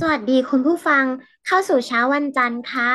[0.00, 1.04] สวัสดีคุณผู้ฟัง
[1.46, 2.92] เข้าสู่เช้าวันจันทร์ค่ะ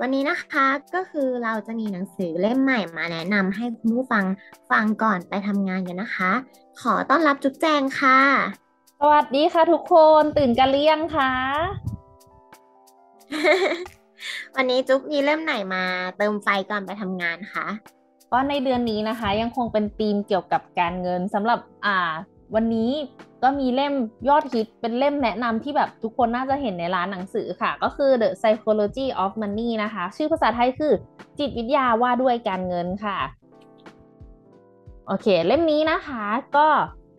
[0.00, 4.24] วันนี้นะคะก็คือเราจะมีหนังสือเล่มใหม่มาแนะนำให้คุณผู้ฟัง
[4.70, 6.32] ฟังก่อนไปทำงานกันนะคะ
[6.80, 8.20] ขอต้อนรับจุ๊บแจงค่ะ
[9.00, 11.32] สวัสดีค่ะทุกคนตื่นกันหรือยังคะ
[14.56, 15.84] วันนี้จุ๊บมีเล่มไหนมา
[16.18, 17.66] เติมไฟก่อนไปทำงานคะ
[18.32, 22.12] ก็ในเดือนนี้นะคะ ยังคงเป็นธีมเกี่ยวกับการเงินสำหรับอ่า
[22.54, 22.92] วันนี้
[23.42, 23.94] ก็มีเล่ม
[24.28, 30.92] ยอดฮิตเป็นเล่มแนะนำที่แบบทุกคนน่าจะเห็นในร้านหนังสือค่ะ ก็คือ The Psychology of Money นะคะ ชื่อภาษาไทยคือ
[31.38, 33.18] จิตวิทยาว่าด้วยการเงินค่ะ
[35.06, 36.24] โอเค เล่มนี้นะคะ
[36.56, 36.68] ก็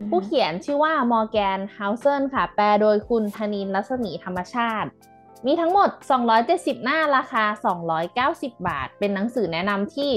[0.08, 4.88] ผู้เขียนชื่อว่ามอร์แกนเฮาเซนค่ะ แปลโดยคุณธนินรัศมีธรรมชาติ
[5.46, 5.88] มีทั้งหมด
[6.36, 7.44] 270 หน้าราคา
[8.46, 10.12] 290 บาท เป็นหนังสือแนะนำที่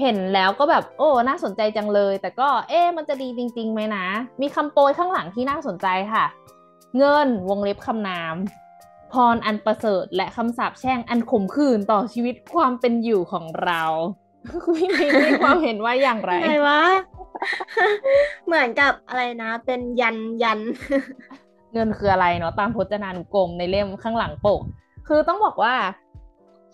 [0.00, 4.06] เห็นแล้วก็แบบโอ้น่าสนใจจังเลย แต่ก็เอ๊ะมันจะดีจริงๆไหมนะ
[4.40, 6.24] มีคำโปรยข้างหลังที่น่าสนใจค่ะ
[6.96, 8.34] เงินวงเล็บคำนาม
[9.12, 13.82] พรอันประเสริฐและคำสาปแช่งอันขมขื่นต่อชีวิตความเป็นอยู่ของเรา
[14.64, 16.82] คุณพี่มีมีความเห็นว่าอย่างไรอะไรวะ
[18.46, 20.60] เหมือนกับอะไรนะ เป็นยันยัน
[21.72, 24.60] เงินคืออะไรเนาะตามพจนานุกรมในเล่มข้างหลังปก
[25.08, 25.74] คือต้องบอกว่า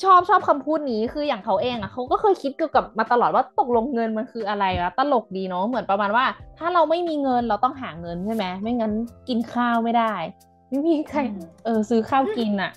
[0.04, 6.24] ชอบชอบคำพูดนี้คืออย่างเขาเองอะเขาก็เคยคิดเกี่ยวกับมาตลอดว่าตกลงเงินมันคืออะไรวะตลกดีเนาะเหมือนประมาณว่า
[6.58, 8.92] ถ้าเราไม่มีเงินเราต้องหาเงินใช่ไหมไม่งั้น
[9.28, 10.12] กินข้าวไม่ได้
[10.68, 12.72] ไม่มีใครอืมเออซื้อข้าวกินอะ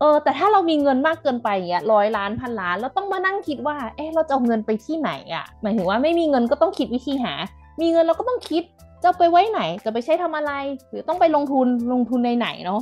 [0.00, 7.32] เออแต่ถ้าเรามีเงินมากเกินไปอย่างเงี้ยร้อยล้านพันล้านเราต้องมานั่งคิดว่า เอ๊ะเราจะเอาเงินไปที่ไหนอะหมายถึงว่าไม่มีเงินก็ต้องคิดวิธีหา
[7.80, 8.62] มีเงินเราก็ต้องคิด
[9.02, 10.52] จะเอาไปไว้ไหนจะไปใช้ทำอะไร
[10.90, 12.80] หรือต้องไปลงทุนลงทุนในไหนเนาะ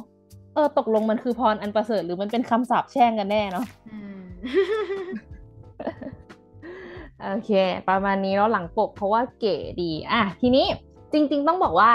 [0.55, 3.67] เออตกลงมันคือพรอันประเสริฐหรือมันเป็นคำสาปแช่งกันแน่เนาะ
[7.25, 7.51] โอเค
[7.89, 10.67] ประมาณนี้แล้วหลังปกเพราะว่าเก๋ดี อะ ทีนี้
[11.13, 11.93] จริง ๆ ต้องบอกว่า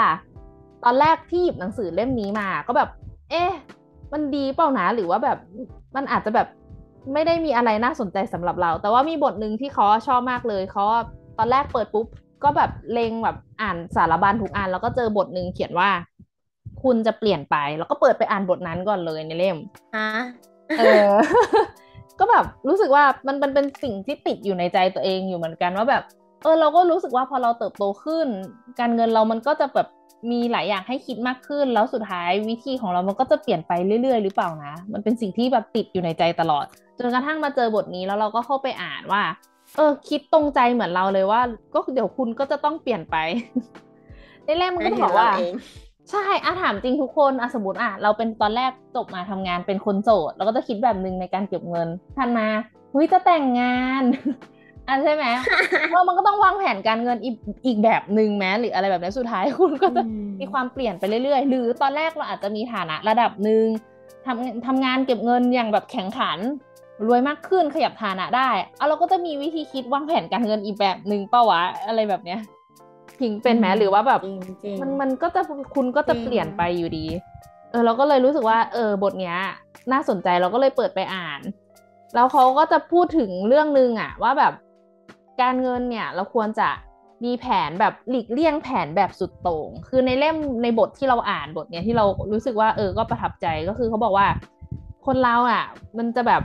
[0.84, 2.88] ตอนแรกที่หยิบหนังสือเล่มนี้มา ก็แบบ
[3.30, 3.52] เอ๊ะ
[4.12, 5.38] มันดีเปล่านะหรือว่าแบบ
[5.96, 6.48] มันอาจจะแบบ
[7.12, 10.84] ไม่ได้มีอะไรน่าสนใจสำหรับเรา แต่ว่ามีบทหนึ่งที่เขาชอบมากเลยเขา
[11.38, 12.06] ตอนแรกเปิดปุ๊บ
[12.44, 15.90] ก็แบบเลงแบบอ่านสารบัญทุกอันแล้วก็เจอบทหนึ่งเขียนว่า
[16.84, 19.56] คุณจะเปลี่ยนไป แล้วก็เปิดไปอ่านบทนั้นก่อนเลยในเล่ม
[19.96, 20.08] ฮะ
[20.78, 21.10] เออ
[22.18, 26.02] ก็แบบรู้สึกว่ามันมันเป็นสิ่งที่ติดอยู่ในใจตัวเองอยู่เหมือนกันว่าแบบ
[26.42, 28.26] เออเราก็รู้สึกว่าพอเราเติบโตขึ้น
[28.80, 29.88] การเงินเรามันก็จะแบบ
[30.30, 36.64] มีหลายอย่างให้คิดมากขึ้น แล้วสุดท้ายวิธีของเรามันก็จะเปลี่ยนไปเรื่อยๆ หรือเปล่านะ มันเป็นสิ่งที่แบบติดอยู่ในใจตลอด
[36.98, 39.22] จนกระทั่งมาเจอบทนี้แล้วเราก็เข้าไปอ่านว่า
[39.76, 41.40] เออ คิดตรงใจเหมือนเราเลยว่า
[41.74, 43.16] ก็เดี๋ยวคุณก็จะต้องเปลี่ยนไป
[44.44, 45.54] ในเล่มมันก็จะบอกว่าเอง
[46.10, 52.46] ใช่อาถามจริงทุกคนอะสมมติอะเราเป็นตอนแรกจบมาทำงานเป็นคนโสดเราก็จะคิดแบบหนึ่งในการเก็บเงินทันมา
[52.92, 54.02] เฮ้ยจะแต่งงาน
[54.88, 55.24] อะใช่ไหม
[55.94, 63.64] ว่ามันก็ต้องวางแผนการเงินอีกอีกแบบหนึ่งแม้หรืออะไรแบบนี้สุดท้ายคุณก็จะอืมมีความเปลี่ยนไปเรื่อยๆ หรือตอนแรกเราอาจจะมีฐานะระดับหนึ่ง
[64.26, 66.38] ทำทำงานเก็บเงินอย่างแบบแข็งขัน
[67.06, 72.40] รวยมากขึ้นขยับฐานะได้เอาเราก็จะมีวิธีคิดวางแผนการเงินอีกแบบหนึ่งเป้าวะอะไรแบบเนี้ย
[73.20, 75.40] พิงเป็นไหมหรือว่าแบบจริงจริงมันมันก็จะ
[75.74, 77.06] คุณก็จะจริงเปลี่ยนไปอยู่ดี
[77.70, 79.36] เออเราก็เลยรู้สึกว่า เออบทเนี้ย
[79.92, 81.40] น่าสนใจเราก็เลยเปิดไปอ่าน
[82.14, 84.52] แล้วเขาก็จะพูดถึงเรื่องนึงอะว่าแบบ
[85.42, 86.68] การเงินเนี่ยเราควรจะ
[87.24, 94.26] มีแผนแบบหลีกเลี่ยงแผนแบบสุดโต่ง คือในเล่มในบทที่เราอ่านบทเนี้ยที่เรารู้สึกว่าเออก็ประทับใจก็คือเขาบอกว่า
[95.06, 95.64] คนเราอะ
[95.98, 96.42] มันจะแบบ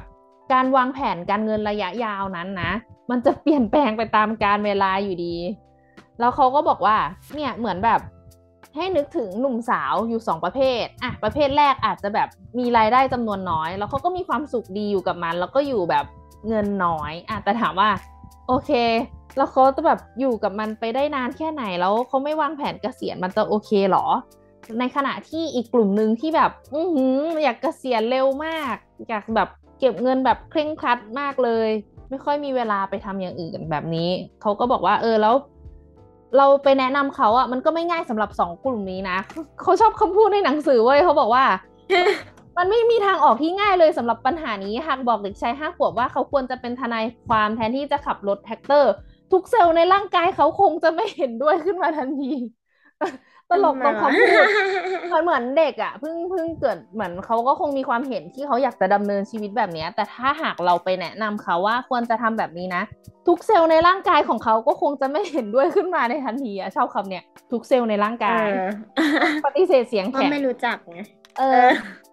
[0.54, 2.72] การวางแผนการเงินระยะยาวนั้นนะ
[3.12, 5.36] มันจะเปลี่ยนแปลงไปตามการเวลาอยู่ดี
[6.20, 6.98] แล้วเขาก็บอกว่า
[7.36, 8.00] เนี่ยเหมือนแบบ
[8.76, 12.28] ให้นึกถึงหนุ่มสาวอยู่สองประเภท อะ ประเภทแรกอาจจะแบบ
[12.60, 16.06] มีรายได้จำนวนน้อย แล้วเขาก็มีความสุขดีอยู่กับมัน แล้วก็อยู่แบบ
[16.48, 17.90] เงินน้อย อะ แต่ถามว่า
[18.48, 18.72] โอเค
[19.38, 24.06] แล้วเขาจะแบบอยู่กับมันไปได้นานแค่ไหน แล้วเขาไม่วางแผนเกษียณมันจะโอเคเหรอ
[24.80, 28.76] ในขณะที่อีกกลุ่มหนึ่งที่แบบ อือหืออยากเกษียณเร็วมาก
[29.10, 29.50] อยากแบบ
[29.80, 31.70] เก็บเงินแบบเคร่งครัดมากเลย
[32.10, 34.10] ไม่ค่อยมีเวลาไปทำอย่างอื่นแบบนี้
[34.42, 35.36] เขาก็บอกว่า เออ แล้ว
[36.38, 39.18] เราไปแนะนำเขาอะมันก็ไม่ง่ายสำหรับสองกลุ่มนี้นะ
[39.62, 41.46] เขาชอบคำพูดในหนังสือเว้ยเขาบอกว่า
[42.58, 48.92] มันไม่มีทางออกที่ง่ายเลยสำหรับปัญหานี้หากบอกเด็กชายห้าขวบว่าเขาควรจะเป็นทนายความแทนที่จะขับรถแทรกเตอร์
[49.32, 52.34] ทุกเซลล์ในร่างกายเขาคงจะไม่เห็นด้วยขึ้นมาทันที
[53.52, 54.48] ตลกตรงคำพูด
[55.14, 62.84] มันเหมือนเด็กอะเพิ่งเพิ่งเกิดเหมือนเขาก็คงมีความเห็นที่เขาอยากจะดำเนินชีวิตแบบนี้แต่ถ้าหากเราไปแนะนำเขาว่าควรจะทำแบบนี้นะ
[63.28, 68.48] ทุกเซลล์ในร่างกายของเขาก็คงจะไม่เห็นด้วยขึ้นมาในทันทีอะชอบคำเนี้ยทุกเซลล์ในร่างกาย
[69.46, 71.00] ปฏิเสธเสียงแข็งไม่รู้จักไง
[71.40, 71.68] เออ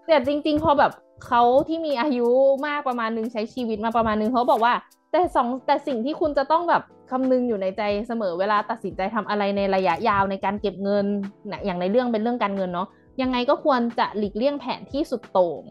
[0.06, 0.92] แต่จริง ๆ พอแบบ
[1.26, 2.28] เขาที่มีอายุ
[2.66, 4.74] มากประมาณนึงใช้ชีวิตมาประมาณนึงเขาบอกว่า
[5.10, 11.06] แต่สองแต่สิ่งที่คุณจะต้องแบบ คำนึงอยู่ในใจเสมอเวลาตัดสินใจทำอะไรในระยะยาวในการเก็บเงิน
[11.50, 12.88] นะอย่างในเรื่องเป็นเรื่องการเงินเนาะ
[13.22, 15.62] ยังไงก็ควรจะหลีกเลี่ยงแผนที่สุดโต่ง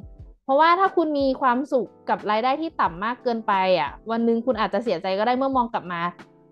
[0.46, 6.02] เพราะว่าถ้าคุณมีความสุขกับรายได้ที่ต่ำมากเกินไปอะ วันนึงคุณอาจจะเสียใจก็ได้เมื่อมองกลับมา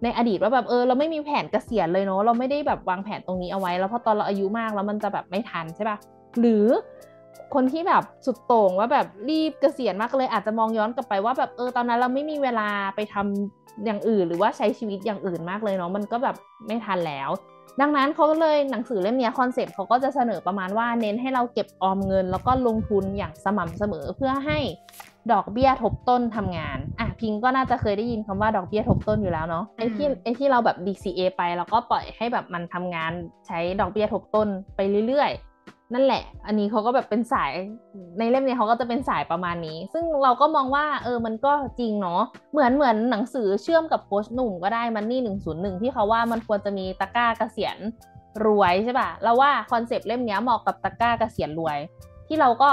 [0.03, 5.97] ในอดีตว่าแบบเออเราไม่มีแผนเกษียณเลยเนาะเราไม่ได้แบบวางแผนตรงนี้เอาไว้ แล้วพอตอนเราอายุมากแล้วมันจะแบบไม่ทันใช่ปะ
[6.39, 6.65] หรือ
[7.53, 16.35] คนที่แบบสุดโต่งว่าแบบรีบเกษียณมากเลยอาจจะมองย้อนกลับไปว่าแบบเออตอนนั้นเราไม่มีเวลาไปทำอย่างอื่น หรือว่าใช้ชีวิตอย่างอื่นมากเลยเนาะมันก็แบบ
[16.67, 17.29] ไม่ทันแล้ว
[17.81, 24.59] ดังนั้นเขาเลยหนังสือเล่มนี้คอนเซปต์เขาก็จะเสนอประมาณว่าเน้นให้เราเก็บออมเงิน แล้วก็ลงทุนอย่างสม่ำเสมอเพื่อให้
[25.31, 33.11] ดอกเบี้ยทบต้นทำงาน อะพิงก็น่าจะเคยได้ยินคำว่าดอกเบี้ยทบต้นอยู่แล้วเนาะไอ้ที่ไอ้ที่เราแบบ DCA ไป แล้วก็ปล่อยให้แบบมันทำงาน
[33.47, 35.31] ใช้ดอกเบี้ยทบต้นไปเรื่อย
[35.93, 37.51] นั่นแหละ อันนี้เขาก็แบบเป็นสาย
[38.19, 47.77] ในเล่มนี้เขาก็จะเป็นสายประมาณนี้ ซึ่งเราก็มองว่าเออมันก็จริงเนาะเหมือนเหมือนหนังสือเชื่อมกับโค้ชหนุ่มก็ได้มันนี่หนึ่งศูนย์หนึ่งที่เขาว่ามันควรจะมีตะกร้าเกษียณ
[48.45, 51.77] รวยใช่ป่ะเราว่าคอนเซปต์เล่มนี้เหมาะกับตะกร้าเกษียณรวย
[52.27, 52.69] ที่เราก็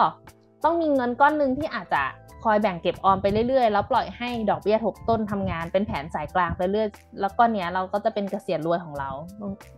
[0.65, 2.03] ต้องมีเงินก้อนหนึ่งที่อาจจะ
[2.45, 6.89] คอยแบ่งเก็บออมไปเรื่อยๆ แล้วปล่อยให้ดอกเบี้ยทบต้นทำงานเป็นแผนสายกลางไปเรื่อย
[7.21, 9.11] แล้วก็เนี้ยเราก็จะเป็นเกษียณรวยของเรา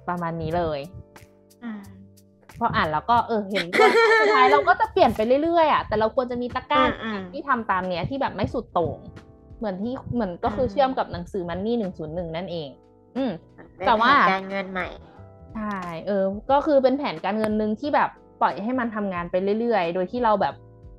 [0.09, 0.79] ประมาณนี้เลย
[2.59, 3.65] พออ่านแล้วก็เออเห็น
[4.21, 6.83] สุดท้ายเราก็จะเปลี่ยนไปเรื่อยๆอะแต่เราควรจะมีตะกร้า
[7.33, 8.99] ที่ทำตามเนี้ยที่แบบไม่สุดโต่ง
[9.59, 12.69] เหมือนที่เหมือนก็คือเชื่อมกับหนังสือมันนี่หนึ่งศูนย์หนึ่งนั่นเอง
[13.17, 13.33] อืม
[13.87, 14.89] แต่ว่าการเงินใหม่
[15.55, 15.77] ใช่
[16.07, 18.11] เออ ก็คือเป็นแผนการเงินหนึ่งที่แบบ
[18.41, 20.55] ปล่อยให้มันทำงานไปเรื่อยๆ โดยที่เราแบบ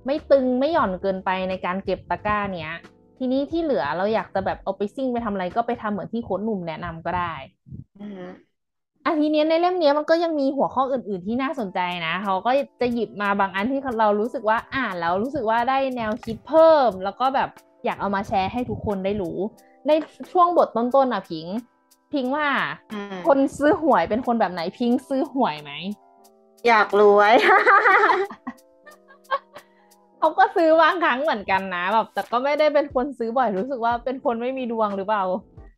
[0.06, 2.76] ไม่ตึงไม่หย่อนเกินไปในการเก็บตะกร้าเนี้ย
[3.18, 7.34] ทีนี้ที่เหลือเราอยากจะแบบเอาไปซิ่งไปทำอะไรก็ไปทำเหมือนที่โค้ชหนุ่มแนะนำก็ได้
[9.06, 12.52] อันทีนี้ในเล่มนี้มันก็ยังมีหัวข้ออื่น ๆที่น่าสนใจนะเขาก็
[12.82, 17.50] จะหยิบมาบางอันที่เรารู้สึกว่าอ่านแล้วรู้สึกว่าได้แนวคิดเพิ่ม แล้วก็แบบ
[17.86, 19.38] อยากเอามาแชร์ให้ทุกคนได้รู้
[19.88, 19.92] ใน
[20.32, 21.48] ช่วงบทต้นๆอะพิง
[22.14, 22.48] พิงว่า
[23.28, 25.72] คนซื้อหวยเป็นคนแบบไหนพิงซื้อหวยไหม
[26.68, 27.34] อยากรวย
[30.20, 35.24] เขาก็ซื้อบางครั้งเหมือนกันนะแบบแต่ก็ไม่ได้เป็นคนซื้อบ่อยรู้สึกว่าเป็นคนไม่มีดวงหรือเปล่า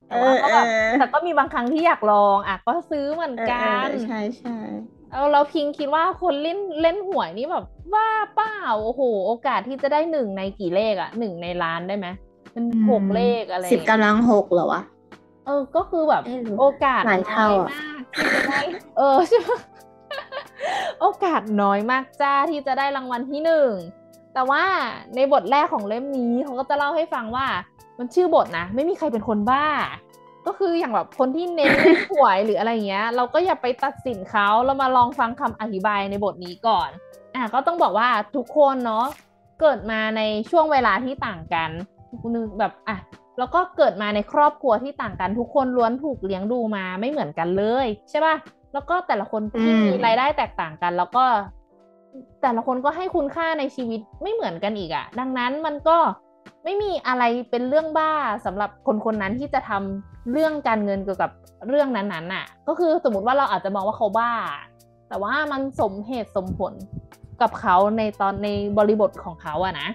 [0.08, 0.66] แต่ว่าก็แบบ
[1.00, 4.58] แต่ก็มีบางครั้งที่อยากลองอะก็ซื้อเหมือนกันใช่ใช่
[5.12, 12.08] เอาเราพิงคิดว่าคนเล่นเล่นหวยนี่แบบว่าเปล่าโอ้โห โอกาสที่จะได้หนึ่งในกี่เลขอะหนึ่งในล้านได้ไหม
[12.52, 14.82] เป็นหกเลขอะไรสิบกำลังหกเหรอวะ
[15.46, 16.24] เออก็คือแบบ
[16.60, 18.60] โอกาสหลายเท่ามากที่จะได้
[18.98, 19.50] เออใช่ไหม
[21.02, 23.72] โอกาสน้อยมากจ้าที่จะได้รางวัลที่หนึ่ง
[24.34, 24.64] แต่ว่า
[25.16, 27.48] ในบทแรกของเล่มนี้เขาก็จะเล่าให้ฟังว่า
[28.00, 29.66] มันชื่อบทนะ ไม่มีใครเป็นคนบ้า
[30.46, 31.72] ก็คืออย่างแบบคนที่เน้น
[32.12, 36.90] หวยหรืออะไรเงี้ย เราก็อย่าไปตัดสินเขาเรามาลองฟังคำอธิบายในบทนี้ก่อน
[37.36, 39.06] อะก็ต้องบอกว่าทุกคนเนาะ
[39.62, 41.70] เกิดมาในช่วงเวลาที่ต่างกัน
[42.36, 42.98] นึงแบบอะ
[43.38, 48.36] แล้วก็เกิดมาในครอบครัวที่ต่างกันทุกคนล้วนถูกเลี้ยงดูมาไม่เหมือนกันเลยใช่ป่ะ
[48.74, 51.26] แล้วก็แต่ละคนที่มีรายได้แตกต่างกัน แล้วก็
[52.42, 55.98] แต่ละคนก็ให้คุณค่าในชีวิตไม่เหมือนกันอีกอะดังนั้นมันก็
[56.66, 58.12] ไม่มีอะไรเป็นเรื่องบ้า
[58.46, 61.32] สำหรับคนคนนั้นที่จะทำเรื่องการเงินเกี่ยวกับ
[61.68, 64.32] เรื่องนั้นๆน่ะ ก็คือสมมติว่าเราอาจจะมองว่าเขาบ้า
[65.10, 66.74] แต่ว่ามันสมเหตุสมผล
[67.42, 69.88] กับเขาในตอนในบริบทของเขาอะนะ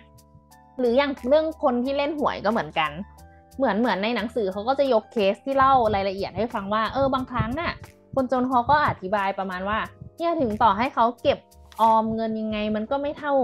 [0.79, 2.91] หรืออย่างเรื่องคนที่เล่นหวยก็เหมือนกัน
[3.57, 7.73] เหมือนเหมือนในหนังสือเขาก็จะยกเคสที่เล่ารายละเอียดให้ฟังว่าเออบางครั้งน่ะ
[8.15, 9.79] คนจนเขาก็อธิบายประมาณว่า
[10.17, 11.39] เนี่ยถึงต่อให้เขาเก็บ
[11.81, 13.35] ออมเงินยังไงมันก็ไม่เท่า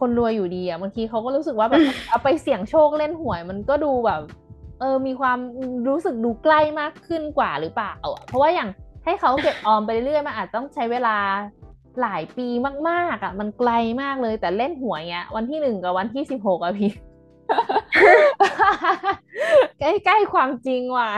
[0.00, 4.20] คนรวยอยู่ดีอะบางทีเขาก็รู้สึกว่าแบบเอาไปเสี่ยงโชคเล่นหวย มันก็ดูแบบ
[4.80, 5.38] เออมีความ
[5.88, 8.68] รู้สึกดูใกล้มากขึ้นกว่าหรือเปล่าอะเพราะว่าอย่าง
[9.04, 11.16] ให้เขาเก็บออมไปเรื่อยๆมันอาจต้องใช้เวลา
[12.02, 12.48] หลายปี
[12.88, 13.70] มากๆอะมันไกล
[14.02, 16.90] มากเลย แต่เล่นหวยเนี้ย วันที่หนึ่งกับวันที่สิบหกอะพี่
[19.80, 21.10] ใกล้ๆความจริงว่ะ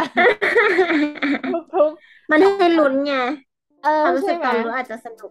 [1.75, 3.15] ทุกๆมันให้ลุ้นไง
[3.85, 5.31] เออความรู้สึกตอนรู้อาจจะสนุก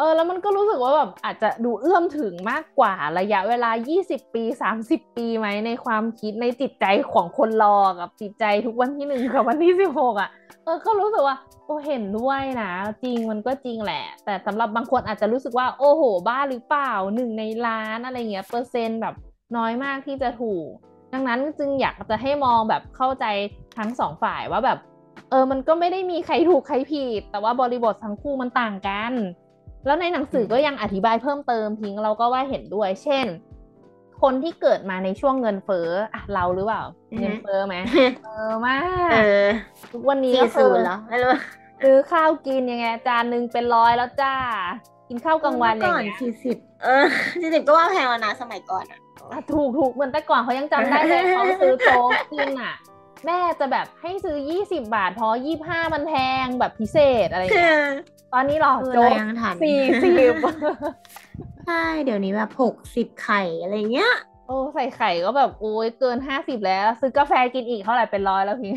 [0.00, 3.70] เออแล้วมันก็รู้สึกว่าแบบอาจจะดูเอื้อมถึงมากกว่าระยะเวลา
[4.02, 4.44] 20 ปี
[4.80, 10.30] 30 ปีไหมในความคิดในจิตใจของคนรอกับจิตใจทุกวันที่หนึ่งกับวันที่สิบหกอะ
[10.64, 12.70] เออก็รู้สึกว่าโอ้เห็นด้วยนะ
[13.02, 19.14] จริงมันก็จริงแหละ แต่สำหรับบางคนอาจจะรู้สึกว่าโอ้โห บ้าหรือเปล่าหนึ่งในล้านอะไรเงี้ยเปอร์เซ็นต์แบบ
[19.56, 20.66] น้อยมากที่จะถูก
[21.12, 23.24] ดังนั้นจึงอยากจะให้มองแบบเข้าใจ
[23.78, 24.78] ทั้งสองฝ่ายว่าแบบ
[25.30, 29.12] เออมันก็ไม่ได้มีใครถูกใครผิด แต่ว่าบริบททั้งคู่มันต่างกัน
[29.86, 33.26] แล้วในหนังสือก็ยังอธิบายเพิ่มเติมพิงเราก็ว่าเห็นด้วย เช่น
[34.22, 36.82] คนที่เกิดมาในช่วงเงินเฟ้ออะเราหรือเปล่า
[37.20, 37.76] เงินเฟ้อไหม
[38.24, 39.46] เออมากเออ
[39.92, 41.32] ทุกวันนี้สี่ก็ศูคืนอย์เหรอไม่รู้
[41.82, 44.34] ซื้อข้าวกินยังไงจานหนึ่งเป็นร้อยแล้วจ้า
[45.08, 47.04] กินข้าวกลางวันอก่ย่างอนเงี้ยสี่สิบเออ
[47.42, 48.98] สี่สิบก็ว่าแพงแล้วนะสมัยก่อนอะ
[49.32, 52.74] อะถูกถูกเหมือนแต่ก่อนเขายังจำได้เลยเขาซื้อโจ๊กกินอะ
[53.26, 57.80] แม่จะแบบให้ซื้อยี่สิบาทเพราะยี่ห้ามันแพงแบบพิเศษอะไรอย่างเงี้ย
[58.32, 60.34] ตอนนี้หรอเออโจ๊กเรายังทันสี่สิบ
[61.66, 64.12] ใช่ เดี๋ยวนี้แบบหกสิบไข่อะไรเงี้ย
[64.46, 68.74] โอ้ใส่ไข่ก็แบบโอ้ยเกินห้าสิบแล้ว ซื้อกาแฟกินอีกเท่าไหร่เป็นร้อยแล้วพี่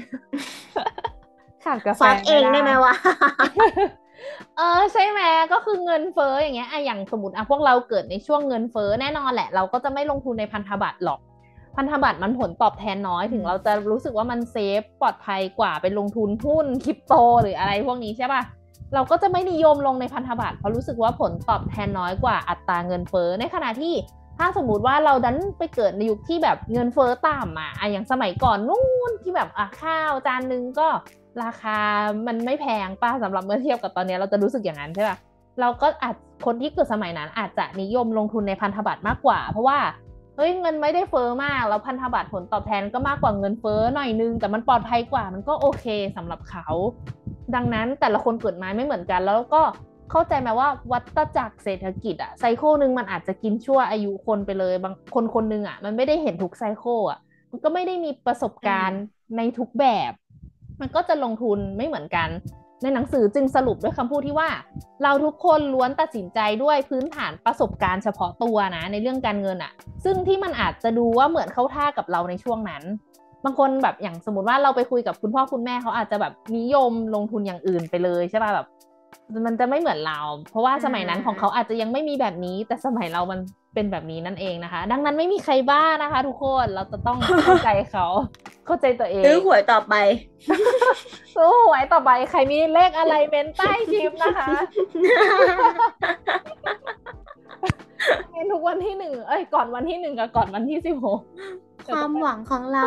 [1.63, 2.95] ขาดกาแฟฟักเองได้ไหมวะ
[4.57, 5.21] เออใช่ไหม
[5.53, 11.19] ก็คือเงินเฟ้ออย่างเงี้ยอะอย่างสมมติอะพวกเราเกิดในช่วงเงินเฟ้อแน่นอนแหละ เราก็จะไม่ลงทุนในพันธบัตรหรอก
[11.75, 18.41] พันธบัตรมันผลตอบแทนน้อยถึงเราจะรู้สึกว่ามันเซฟปลอดภัยกว่าไปลงทุนหุ้นคริปโตหรืออะไรพวกนี้ใช่ป่ะ
[18.93, 23.93] เราก็จะไม่นิยมลงในพันธบัตรเพราะรู้สึกว่าผลตอบแทนน้อยกว่าอัตราเงินเฟ้อในขณะที่
[24.37, 30.87] ถ้าสมมุติว่าเราดันไปเกิดในยุคที่แบบเงินเฟ้อต่ำอะออย่างสมัยก่อนนู่นที่แบบอะข้าวจานนึงก็
[31.43, 31.77] ราคา
[32.27, 35.17] มันไม่แพงป้าสำหรับเมื่อเทียบกับตอนนี้เราจะรู้สึกอย่างนั้นใช่ปะ
[35.59, 39.79] เราก็อาจคนที่เกิดสมัยนั้น อาจจะนิยมลงทุนในพันธบัตรมากกว่า เพราะว่า
[40.35, 45.85] เฮ้ยเงินไม่ได้เฟ้อมากแล้วพันธบัตรผลตอบแทนก็มากกว่าเงินเฟ้อหน่อยนึง แต่มันปลอดภัยกว่ามันก็โอเค
[46.15, 46.67] สำหรับเขา
[47.55, 49.61] ดังนั้นแต่ละคนเกิดมาไม่เหมือนกัน แล้วก็
[50.11, 57.19] เข้าใจไหมว่าวัฏจักรเศรษฐกิจอะไซโคลหนึ่งมันอาจจะกินชั่วอายุคนไปเลย บางคนคนหนึ่งอะมันไม่ได้เห็นทุกไซโคลอะ
[57.51, 59.01] มันก็ไม่ได้มีประสบการณ์
[59.37, 60.11] ในทุกแบบ
[60.81, 62.29] มันก็จะลงทุนไม่เหมือนกัน
[62.83, 64.49] ในหนังสือจึงสรุปด้วยคำพูดที่ว่า
[65.03, 69.73] เราทุกคนล้วนตัดสินใจด้วยพื้นฐานประสบการณ์เฉพาะตัวนะในเรื่องการเงินอะ
[70.03, 72.83] ซึ่งที่มันอาจจะดูว่าเหมือนเข้าท่ากับเราในช่วงนั้น
[73.45, 78.67] บางคนแบบอย่างสมมติว่าเราไปคุยกับคุณพ่อคุณแม่เขาอาจจะแบบนิยมลงทุนอย่างอื่นไปเลยใช่ป่ะแบบ
[79.45, 80.19] มันจะไม่เหมือนเรา
[80.51, 83.39] เพราะว่าสมัยนั้นของเขาอาจจะยังไม่มีแบบนี้ แต่สมัยเรามัน
[83.73, 88.07] เป็นแบบนี้นั่นเองนะคะ ดังนั้นไม่มีใครบ้านะคะ ทุกคนเราจะต้องเข้าใจเขา
[88.65, 89.93] เข้าใจตัวเองซื้อหวยต่อไป
[91.35, 94.49] สู้หวยต่อไป ใครมีเลขอะไรเมนใต้คลิปนะคะ
[98.29, 101.21] เมนทุกวันที่หนึ่งเอ้ยก่อนวันที่หนึ่งกับก่อนวันที่สิบหก
[101.87, 102.85] ความหวังของเรา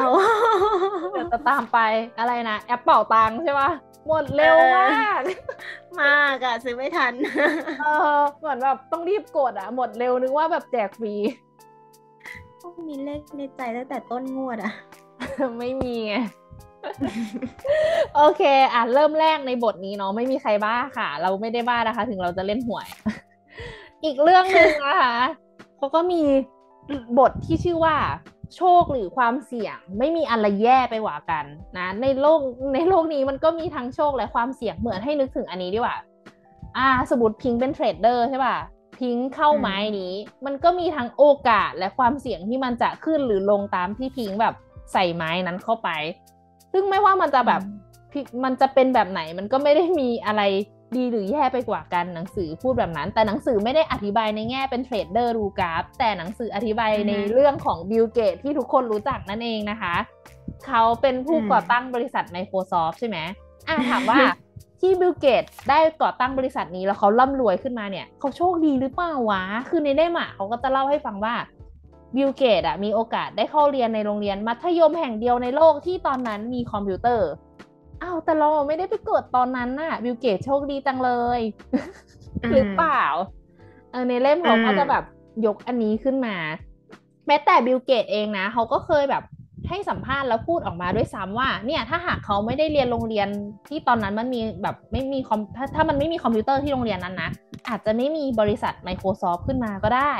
[1.13, 1.79] เดี๋ยวจะตามไป
[2.19, 3.71] อะไรนะแอปเป่าตังค์ใช่ปะ
[4.07, 5.21] หมดเร็วมาก
[6.03, 7.13] มากอะซื้อไม่ทัน
[7.81, 11.15] เออเหมือนแบบต้องรีบกดอะหมดเร็วนึกว่าแบบแจกฟรี
[12.63, 14.73] ต้องมีเลขในใจตั้งแต่ต้นงวดอะ
[15.59, 16.15] ไม่มีไง
[18.17, 18.43] โอเค
[18.75, 22.89] อะเริ่มแรกในบทนี้เนาะไม่มีใครบ้าค่ะ เราไม่ได้บ้านะคะ ถึงเราจะเล่นหวย
[24.07, 25.17] อีกเรื่องหนึ่งนะคะ
[25.77, 26.23] เขาก็มี
[27.19, 27.97] บทที่ชื่อว่า
[28.57, 31.45] โชคหรือความเสี่ยง ไม่มีอะไรแย่ไปกว่ากัน
[31.79, 32.41] นะในโลก
[32.75, 35.97] ในโลกนี้มันก็มีทั้งโชคและความเสี่ยงเหมือนให้นึกถึงอันนี้ดีกว่า
[36.77, 38.57] อ่า สมมติพิงเป็น trader ใช่ป่ะ
[38.99, 40.13] พิงเข้าไม้นี้
[40.47, 44.55] มันก็มีทั้งโอกาสและความเสี่ยงที่มันจะขึ้นหรือลงตามที่พิงแบบ
[44.93, 45.89] ใส่ไม้นั้นเข้าไป
[46.73, 47.63] ซึ่งไม่ว่ามันจะแบบ
[48.45, 50.43] มันจะเป็นแบบไหนมันก็ไม่ได้มีอะไร
[50.95, 59.95] ดีหรือแย่ไปกว่ากันหนังสือพูดแบบนั้น แต่หนังสือไม่ได้อธิบายในแง่เป็น trader ดูกราฟแต่หนังสืออธิบายในเรื่องของบิลเกตส์ที่ทุกคนรู้จักนั่นเองนะคะ
[60.67, 63.19] เขาเป็นผู้ก่อตั้งบริษัท Microsoft ใช่ไหม
[63.69, 64.19] อะถามว่า
[64.81, 71.35] ที่บิลเกตส์ได้ก่อตั้งบริษัทนี้แล้วเขาร่ำรวยขึ้นมาเนี่ย เขาโชคดีหรือเปล่าวะ คือในเล่มอะเขาก็จะเล่าให้ฟังว่า
[72.17, 77.29] บิลเกตส์อะมีโอกาสได้เข้าเรียนในโรงเรียนมัธยมแห่งเดียวในโลกที่ตอนนั้นมีคอมพิวเตอร์
[78.03, 81.41] อ้าวแต่เราไม่ได้ไปเกิดตอนนั้นน่ะบิลเกตส์โชคดีจังเลย
[82.43, 83.05] อืมหรือเปล่า
[83.91, 85.05] เออในเล่มเขาก็อืมจะแบบ
[85.47, 86.37] ยกอันนี้ขึ้นมา
[87.27, 89.23] แม้แต่บิลเกตส์เองนะเขาก็เคยแบบ
[89.69, 93.29] ให้สัมภาษณ์แล้วพูดออกมาด้วยซ้ำว่า เนี่ยถ้าหากเขาไม่ได้เรียนโรงเรียน
[93.69, 97.31] ที่ตอนนั้นมันมีแบบไม่มีคอมถ้าถ้ามันไม่มีคอมพิวเตอร์ที่โรงเรียนนั้นนะ
[97.69, 100.15] อาจจะไม่มีบริษัท Microsoft ขึ้นมาก็ได้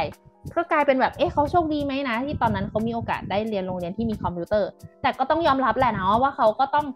[0.57, 4.69] ก็กลายเป็นแบบ เอ๊ะเขาโชคดีไหมนะ ที่ตอนนั้นเขามีโอกาสได้เรียนโรงเรียนที่มีคอมพิวเตอร์
[5.03, 6.87] แต่ก็ต้องยอมรับแหละนะว่าเขาก็ต้อง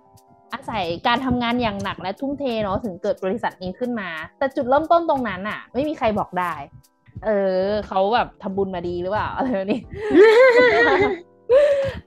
[0.52, 6.52] อาศัยการทำงานอย่างหนักและทุ่มเทเนาะถึงเกิดบริษัทนี้ขึ้นมา แต่จุดเริ่มต้นตรงนั้นอะไม่มีใครบอกได้
[7.24, 7.30] เอ
[7.60, 9.80] อเขาแบบทำบุญมาดีหรือเปล่าอะไรแบบนี้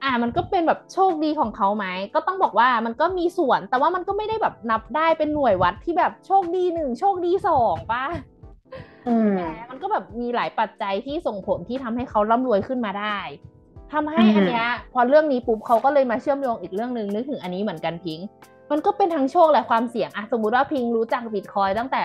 [0.04, 1.86] อ่ามันก็เป็นแบบโชคดีของเขาไหม
[2.16, 8.06] ก็ต้องบอกว่ามันก็มีส่วน แต่ว่ามันก็ไม่ได้แบบนับได้เป็นหน่วยวัดที่แบบโชคดีหนึ่งโชคดีสองป่ะ
[9.08, 13.18] อืมแต่มันก็แบบมีหลายปัจจัยที่ส่งผลที่ทำให้เขาร่ำรวยขึ้นมาได้
[13.94, 18.28] ทำให้อืมอันเนี้ยพอเรื่องนี้ปุ๊บเขาก็เลยมาเชื่อมโยงอีกเรื่องหนึ่งนึกถึงอันนี้เหมือนกันพิงค์
[18.72, 22.04] มันก็เป็นทั้งโชคและความเสี่ยงอะสมมุติว่าพิงค์รู้จักบิตคอยตั้งแต่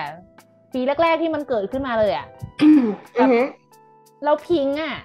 [0.73, 2.27] ปีแรก ๆที่มันเกิดขึ้นมาเลยอะ
[2.61, 2.67] อื
[3.25, 3.45] อหือ
[4.23, 4.95] แล้วพิงค์อะ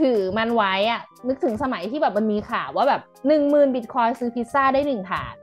[0.00, 5.34] ถือมันไว้อะนึกถึงสมัยที่แบบมันมีข่าวว่าแบบหนึ่งหมื่นบิตคอยซื้อพิซซ่าได้หนึ่งถาด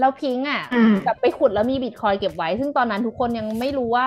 [0.00, 4.06] แล้วพิงอะอืมแบบไปขุดแล้วมีบิตคอยเก็บไว้ ซึ่งตอนนั้นทุกคนยังไม่รู้ว่า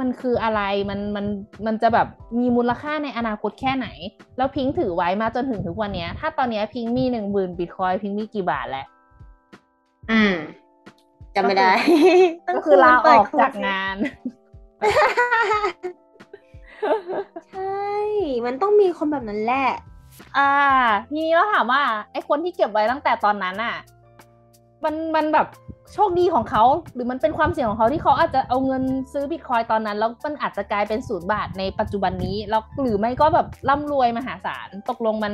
[0.00, 1.26] มันคืออะไรมันมัน
[1.66, 2.06] มันจะแบบ
[2.38, 3.86] มีมูลค่าในอนาคตแค่ไหน
[4.36, 8.86] แล้วพิงถือไว้มาจนถึงทุกวันเนี้ยถ้าตอนเนี้ยพิงมีหนึ่งหมื่นบิตคอยพิงมีกี่บาทแล้ว
[10.10, 10.34] อืม
[11.34, 11.70] จำไม่ได้
[12.48, 13.96] ก็คือลาออกจากงาน
[17.50, 17.90] ใช่
[18.46, 19.68] มันต้องมีคนแบบนั้นแหละ
[20.36, 20.50] อ่า
[21.08, 23.74] ทีนี้เราถามว่า ไอ้คนที่เก็บไว้ตั้งแต่ตอนนั้นอะ
[24.84, 25.46] มันมันแบบ
[25.94, 28.82] โชคดีของเขาหรือมันเป็นความเสี่ยงของเขาที่เขาอาจจะเอาเงิน
[29.12, 35.32] ซื้อบิตคอยตอนนั้น แล้วมันอาจจะกลายเป็นศูนย์บาทในปัจจุบันนี้แล้วหรือไม่ก็แบบร่ำรวยมหาศาลตกลงมัน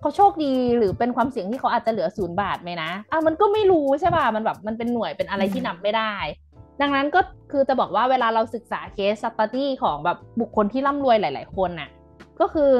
[0.00, 6.14] เขาโชคดีหรือเป็นความเสี่ยงที่เขาอาจจะเหลือศูนย์บาทไหมนะอะมันก็ไม่รู้ใช่ป่ะมันแบบมันเป็นหน่วยเป็นอะไรที่นับไม่ได้
[6.80, 7.20] ดังนั้นก็
[7.52, 11.88] คือจะบอกว่าเวลาเราศึกษา case study ของแบบบุคคลที่ร่ำรวยหลาย ๆ คนน่ะ
[12.40, 12.70] ก็คือ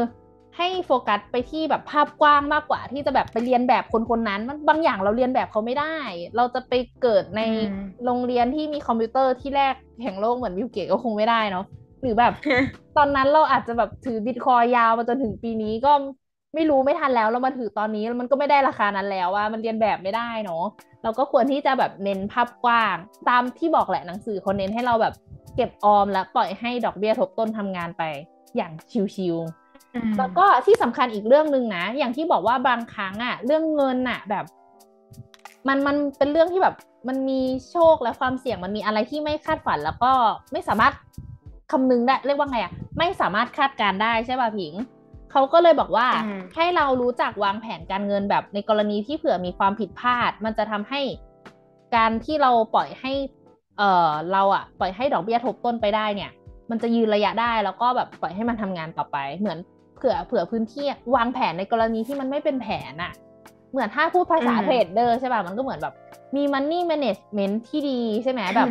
[0.56, 5.96] ให้โฟกัสไปที่แบบภาพกว้างมากกว่า ที่จะแบบไปเลียนแบบคนคนนั้น มันบางอย่างเราเลียนแบบเขาไม่ได้
[6.36, 11.64] เราจะไปเกิดในอืมโรงเรียนที่มีคอมพิวเตอร์ที่แรกแห่งโลกเหมือนบิลเกตส์ก็คงไม่ได้เนาะ
[12.02, 12.32] หรือแบบ
[12.96, 15.92] ตอนนั้นเราอาจจะแบบถือบิตคอยยาวมาจนถึงปีนี้ก็
[16.54, 20.64] ไม่รู้ไม่ทันแล้วเรามาถือตอนนี้มันก็ไม่ได้ราคานั้นแล้วว่ามันเรียนแบบไม่ได้เนาะ
[21.02, 22.96] เราก็ควรที่จะแบบเน้นภาพกว้าง
[23.28, 25.14] ตามที่บอกแหละหนังสือเขาเน้นให้เราแบบ
[25.56, 28.02] เก็บออมและปล่อยให้ดอกเบี้ยทบต้นทำงานไป
[28.56, 28.72] อย่าง
[29.14, 29.59] ชิวๆ
[30.18, 34.44] แล้วก็ที่สำคัญอีกเรื่องหนึ่งนะ อย่างที่บอกว่าบางครั้งอะเรื่องเงินอะแบบ
[35.68, 36.74] มันมันเป็นเรื่องที่แบบ
[37.08, 40.12] มันมีโชคและความเสี่ยงมันมีอะไรที่ไม่คาดฝันแล้วก็
[40.52, 40.92] ไม่สามารถ
[41.70, 44.74] คำนึงได้เรียกว่าไงอะไม่สามารถคาดการณ์ได้ใช่ป่ะผิง
[45.32, 51.00] เขาก็เลยบอกว่าอืมให้เรารู้จักวางแผนการเงินแบบในกรณีที่เผื่อมีความผิดพลาด มันจะทำให้
[51.96, 53.12] การที่เราปล่อยให้
[53.78, 56.30] เออเราอะปล่อยให้ดอกเบี้ยทบต้นไปได้เนี่ย
[56.70, 59.58] มันจะยืนระยะได้แล้วก็แบบปล่อยให้มันทำงานต่อไป เหมือน
[60.00, 63.12] เผื่อเผื่อพื้นที่วางแผนในกรณีที่มันไม่เป็นแผนอะ
[63.72, 65.94] เหมือนถ้าพูดภาษาอืมเทรดเดอร์ใช่ป่ะมันก็เหมือนแบบ
[66.36, 68.68] มี money management ที่ดีใช่ไหมแบบ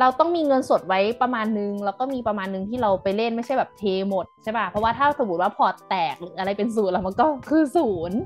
[0.00, 8.18] เราต้องมีเงินสดไว้ประมาณนึง แล้วก็มีประมาณนึงที่เราไปเล่นไม่ใช่แบบเทหมดใช่ป่ะเพราะว่าถ้าสมมติว่าพอร์ตแตกหรืออะไรเป็นศูนย์แล้วมันก็คือศูนย์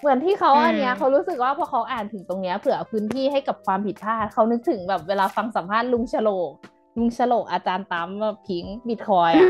[0.00, 6.50] เหมือนที่เขาอืมอันเนี้ยเขารู้สึกว่าพอเขาอ่านถึงตรงเนี้ยเผื่อพื้นที่ให้กับความผิดพลาดเขานึกถึงแบบเวลาฟังสัมภาษณ์ลุงฉลก
[6.96, 9.48] ลุงฉลกอาจารย์ตั้มแบบพิงบิตคอยอะ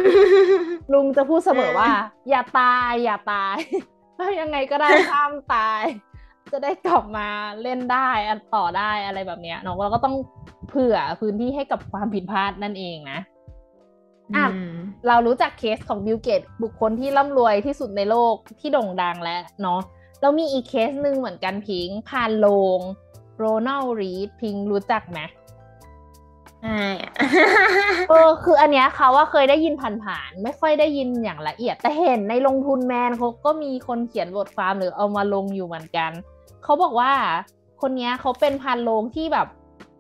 [0.93, 1.91] ลุงจะพูดเสมอว่า
[2.29, 3.57] อย่าตายอย่าตาย
[4.41, 5.83] ยังไงก็ได้ห้ามตาย
[6.53, 7.29] จะได้กลับมา
[7.63, 10.15] เล่นได้อันต่อได้อะไรแบบเนี้ยเนาะเราก็ต้อง
[10.69, 13.21] เผื่อพื้นที่ให้กับความผิดพลาดนั่นเองนะ
[14.37, 14.77] อะอืม
[15.09, 19.81] เรารู้จักเคสของบิลเกตส์บุคคลที่ร่ำรวยที่สุดในโลกที่โด่งดังแล้วเนาะ
[20.21, 22.47] เรามีอีกเคสหนึ่งเหมือนกันพิงภารโร
[22.79, 22.81] ง
[23.39, 25.21] โรนัลด์ รีดพิงรู้จักไหม
[26.65, 26.85] ใช่
[28.09, 29.75] เออคืออันเนี้ยเขาว่าเคยได้ยิน
[30.05, 36.11] ผ่านๆไม่ค่อยได้ยินอย่างละเอียด แต่เห็นในลงทุนแมนเขาก็มีคนเขียนบทความหรือเอามาลงอยู่เหมือนกัน
[36.65, 37.13] เขาบอกว่า
[37.81, 39.47] คนเนี้ยเขาเป็นพันโลงที่แบบ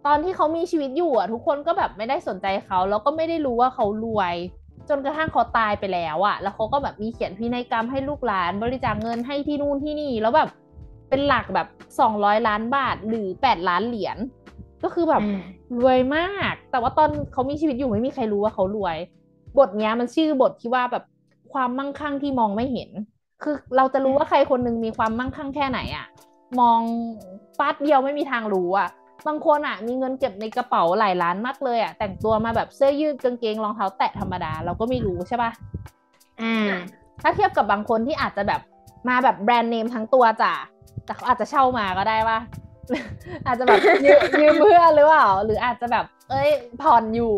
[0.07, 4.35] ตอนที่เขามีชีวิตอยู่อะ ทุกคนก็แบบไม่ได้สนใจเขาแล้วก็ไม่ได้รู้ว่าเขารวย
[4.88, 10.48] จนกระทั่งเขาตายไปแล้วอะ แล้วเขาก็แบบมีเขียนพินัยกรรมให้ลูกหลาน บริจาคเงินให้ที่นู่นที่นี่แล้วแบบ
[11.09, 11.68] เป็นหลักแบบ
[12.00, 14.18] สองร้อยล้านบาทหรือแปดล้านเหรียญ
[14.84, 15.38] ก็คือแบบอืม
[15.80, 18.96] รวยมาก แต่ว่าตอนเขามีชีวิตอยู่ไม่มีใครรู้ว่าเขารวย
[19.58, 21.04] บทเนี้ยมันชื่อบทที่ว่าแบบ
[21.52, 22.90] ความมั่งคั่งที่มองไม่เห็น
[23.42, 26.06] คือเราจะรู้ว่าใครคนหนึงมีความมั่งคั่งแค่ไหนอะ
[26.60, 26.80] มอง
[27.58, 28.88] ปัดเดียวไม่มีทางรู้อะ
[29.26, 35.50] บางคนอะมีเงินเก็บในกระเป๋าหลายล้านมากเลยอะแต่งตัวมาแบบเสื้อยืดกางเกงรองเท้าแตะธรรมดา เราก็ไม่รู้ใช่ปะ
[36.42, 36.68] อืม
[37.22, 38.60] ถ้าเทียบกับบางคนที่อาจจะแบบ
[39.08, 40.52] มาแบบแบรนด์เนมทั้งตัวจ้ะ
[41.04, 42.38] แต่เขาอาจจะเช่ามาก็ได้ว่า
[43.46, 46.50] อาจจะแบบยืมเพื่อนหรือเปล่าหรืออาจจะแบบ เอ้ย
[46.82, 47.34] ผ่อนอยู่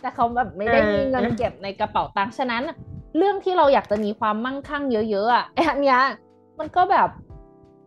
[0.00, 2.62] แต่เขาแบบไม่ได้มีเงินเก็บในกระเป๋าตังค์ฉะนั้น
[3.16, 6.00] เรื่องที่เราอยากจะมีความมั่งคั่งเยอะๆอะอันเนี้ย
[6.58, 7.08] มันก็แบบ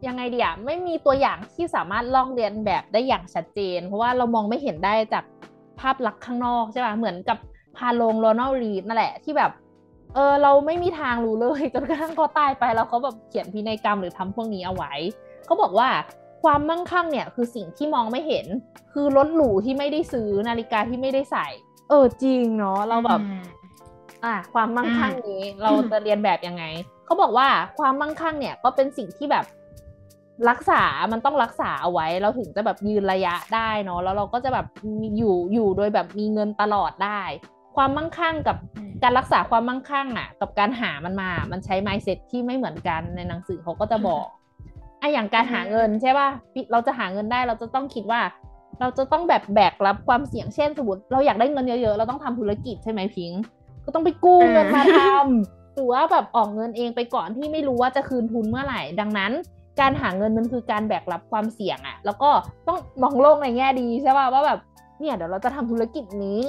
[0.08, 5.24] ยังไงดีอะไม่มีตัวอย่างที่สามารถลอกเรียนแบบได้อย่างชัดเจน เพราะว่าเรามองไม่เห็นได้จาก
[5.80, 7.38] ภาพลักษณ์ข้างนอกใช่ป่ะเหมือนกับ
[7.78, 9.52] พาโลงโรนัลรีดนั่นแหละที่แบบ
[10.14, 14.94] เออเราไม่มีทางรู้เลยจนกระทั่งเขาตายไปแล้วเขาแบบเขียนพินัยกรรมหรือทำพวกนี้เอาไว้
[15.46, 15.88] เขาบอกว่า
[16.44, 18.46] ความมั่งคั่งเนี่ยคือสิ่งที่มองไม่เห็น
[18.94, 21.48] คือรถหรูที่ไม่ได้ซื้อนาฬิกาที่ไม่ได้ใส่
[21.90, 23.22] เออจริงเนาะเราแบบ
[24.26, 26.64] อะความมั่งคั่งนี้เราจะเรียนแบบยังไง
[27.06, 27.48] เขาบอกว่า
[27.80, 29.46] ความมั่งคั่งเนี่ยก็เป็นสิ่งที่แบบ
[30.50, 34.66] รักษา มันต้องรักษาเอาไว้ เราถึงจะแบบยืนระยะได้เนาะ แล้วเราก็จะแบบ
[35.02, 37.22] มีอยู่ อยู่โดยแบบมีเงินตลอดได้
[37.76, 44.28] ความมั่งคั่งกับอืมการรักษาความมั่งคั่งอะ กับการหามันมา มันใช้ mindset ที่ไม่เหมือนกัน ในหนังสือเขาก็จะบอก
[45.02, 46.30] อะอย่างการหาเงินใช่ป่ะ
[46.72, 48.22] เราจะหาเงินได้เราจะต้องคิดว่า
[48.80, 53.42] เราจะต้องแบบแบกรับความเสี่ยงเช่นสมมติเราอยากได้เงินเยอะๆ เราต้องทำธุรกิจใช่ไหมพิงค์
[53.86, 59.32] ก็ต้องไปกู้เงินมาทำหรือว่าแบบออกเงินเองไปก่อนที่ไม่รู้ว่าจะคืนทุนเมื่อไหร่ ดังนั้น
[59.80, 62.30] การหาเงินมันคือการแบกรับความเสี่ยงอะแล้วก็
[62.68, 64.60] ต้องมองโลกในแง่ดีใช่ป่ะว่าแบบ
[65.00, 66.44] เนี่ยเดี๋ยวเราจะทำธุรกิจนี้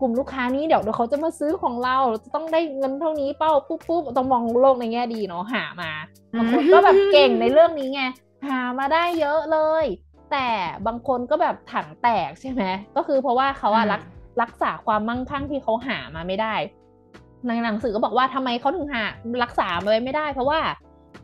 [0.00, 5.90] กลุ่มลูกค้านี้เดี๋ยวเดี๋ยวเขาจะมาซื้อของเราเราจะต้องได้เงินเท่านี้เป้าปุ๊บปุ๊บต้องมองโลกในแง่ดีเนาะหามา
[6.38, 8.02] บางคนก็แบบเก่งในเรื่องนี้ไง
[8.48, 9.84] หามาได้เยอะเลย
[10.32, 10.48] แต่
[10.86, 12.62] บางคนก็แบบถังแตกใช่ไหม
[12.96, 14.02] ก็คือเพราะว่าเขาอะรัก
[14.42, 16.54] รักษาความมั่งคั่งที่เขาหามาไม่ได้
[17.46, 19.04] ในหนังสือก็บอกว่าทำไมเขาถึงหา
[19.42, 20.60] รักษาไว้ไม่ได้ เพราะว่า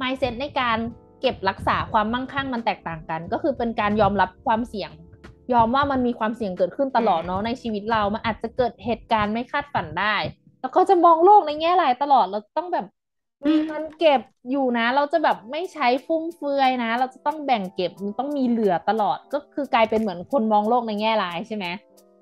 [0.00, 0.78] mindset ในการ
[1.20, 4.90] เก็บรักษาความมั่งคั่งมันแตกต่างกัน ก็คือเป็นการยอมรับความเสี่ยง
[5.52, 10.16] ยอมว่ามันมีความเสี่ยงเกิดขึ้นตลอดเนาะในชีวิตเรามันอาจจะเกิดเหตุการณ์ไม่คาดฝันได้
[10.60, 12.86] แล้วก็จะมองโลกในแง่ร้ายตลอดเราต้องแบบ
[13.46, 21.66] มีเงินเก็บอยู่นะ เราจะแบบไม่ใช้ฟุ่มเฟือยนะ เราจะต้องแบ่งเก็บมันต้องมีเหลือตลอดก็คือกลายเป็นเหมือนคนมองโลกในแง่ร้ายใช่ไหม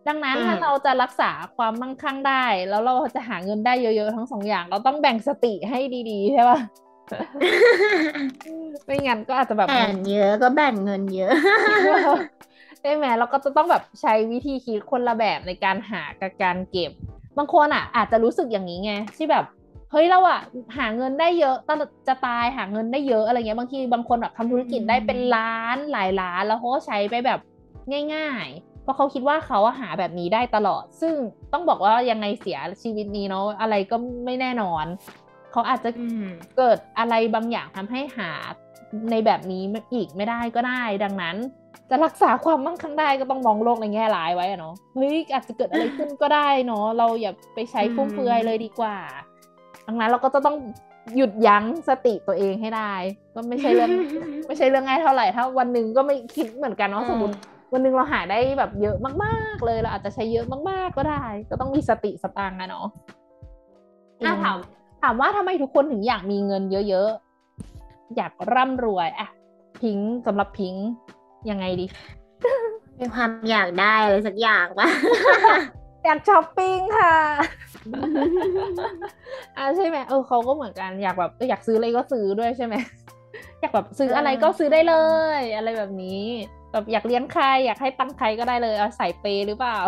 [0.09, 5.79] ดังนั้นถ้าเราจะรักษาความมั่งคั่งได้ แล้วเราจะหาเงินได้เยอะๆทั้งสองอย่าง เราต้องแบ่งสติให้
[6.11, 6.59] ดีๆใช่ปะ
[8.87, 11.33] ไม่งั้นก็อาจจะแบบแบ่งเยอะก็แบ่งเงินเยอะ
[12.55, 16.93] ใช่ไหมเราก็จะต้องแบบใช้วิธีคิดคนละแบบในการหากับการเก็บ
[17.39, 19.45] บางคนอะ อาจจะรู้สึกอย่างนี้ไงที่แบบ
[19.91, 20.41] เฮ้ยเราอะ
[20.79, 21.71] หาเงินได้เยอะต
[22.09, 27.41] จะตายหาเงินได้เยอะอะไรเงี้ยบางทีบางคนแบบทำธุรกิจได้เป็นล้านหลายล้าน แล้วเขาก็ใช้ไปแบบ
[28.15, 31.15] ง่าย ๆ เพราะเขาคิดว่าเขาหาแบบนี้ได้ตลอด ซึ่ง
[31.53, 34.85] ต้องบอกว่ายังไงเสียชีวิตนี้เนาะอะไรก็ไม่แน่นอน
[35.53, 35.91] เขาอาจจะ
[36.57, 38.31] เกิดอะไรบางอย่างทำให้หา
[39.11, 39.63] ในแบบนี้
[39.95, 41.37] อีกไม่ได้ก็ได้ ดังนั้น
[41.91, 48.97] จะรักษาความมั่งคั่งได้ก็ต้องมองโลกในแง่ร้ายไว้อะเนาะเฮ้ยอาจจะเกิดอะไรขึ้นก็ได้เนาะเราอย่าไปใช้ฟุ่มเฟือยเลยดีกว่า
[49.87, 50.57] ดังนั้นเราก็จะต้อง
[51.17, 52.93] หยุดยั้งสติตัวเองให้ได้
[53.35, 53.93] ก็ไม่ใช่เรื่อง
[54.47, 57.35] ไม่ใช่เรื่องง่ายเท่าไหร่ถ้าวันหนึ่งก็ไม่คิดเหมือนกันเนาะสมมติ
[57.73, 62.87] วันหนึ่งเราหาได้แบบเยอะมากๆเลยเราอาจจะใช้เยอะมากๆก็ได้ ก็ต้องมีสติสตางค์อะเนาะ
[64.25, 64.57] ถ้าถาม
[65.03, 69.29] ถามว่าทำไมทุกคนถึงอยากมีเงินเยอะๆอยากร่ำรวยอะ
[69.81, 70.75] พิงสำหรับพิง
[71.51, 71.87] ยังไงดี
[72.99, 74.89] มีความอยากได้อะไรสักอย่างปะ
[76.05, 77.15] อยากช้อปปิ้งค่ะ
[79.57, 82.75] อ่าใช่ไหมเออเขาก็เหมือนกันอยากแบบอยากซื้ออะไรก็ซื้อด้วยใช่ไหม
[83.61, 84.95] อยากแบบซื้ออะไรก็ซื้อได้เล
[85.39, 86.23] ย อะไรแบบนี้
[86.73, 89.79] แบบอยากเลี้ยงใครอยากให้ตังใครก็ได้เลยเอาใส่เปหรือเปล่า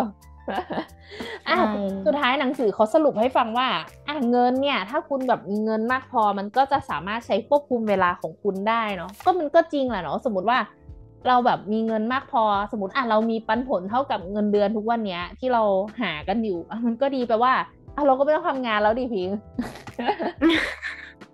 [1.49, 1.57] อะ
[2.05, 3.67] สุดท้ายหนังสือเขาสรุปให้ฟังว่า
[4.07, 10.57] อะเงินเนี่ย ถ้าคุณแบบมีเงินมากพอมันก็จะสามารถใช้ควบคุมเวลาของคุณได้เนาะก็มันก็จริงแหละเนาะสมมติว่า
[11.27, 15.63] เราแบบมีเงินมากพอสมมติอะเรามีปันผลเท่ากับเงินเดือนทุกวันเนี้ย ที่เรา
[16.01, 17.53] หากันอยู่มันก็ดีแปลว่า
[17.95, 19.29] อะเราก็ไม่ต้องทำงานแล้วดิพิง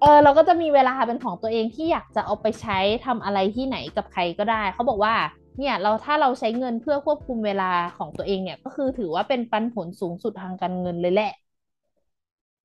[0.02, 5.14] เออเราก็จะมีเวลาเป็นของตัวเองที่อยากจะเอาไปใช้ทำอะไรที่ไหนกับใครก็ได้ เขาบอกว่า
[5.58, 11.32] เนี่ยเราถ้าเราใช้เงินเพื่อควบคุมเวลาของตัวเองเนี่ยก็คือถือว่าเป็นปันผลสูงสุดทางการเงินเลยแหละ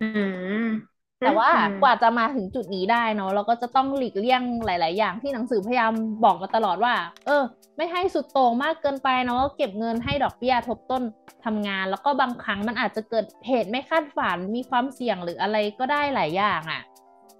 [0.00, 1.50] อืม แต่ว่า
[1.82, 5.92] กว่าจะมาถึงจุดนี้ได้เนาะเราก็จะต้องหลีกเลี่ยงหลาย ๆ อย่างที่หนังสือพยายาม
[6.24, 6.94] บอกมาตลอดว่า
[7.26, 7.42] เออ
[7.76, 11.02] ไม่ให้สุดโต่งมากเกินไปเนาะเก็บเงินให้ดอกเบี้ยทบต้น
[11.44, 16.82] ทำงาน แล้วก็บางครั้งมันอาจจะเกิดเหตุไม่คาดฝันมีความเสี่ยงหรืออะไรก็ได้หลายอย่างอะ่ะ